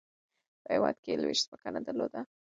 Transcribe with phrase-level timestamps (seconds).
[0.63, 2.21] په هیواد کې یې لویشت ځمکه نه درلوده.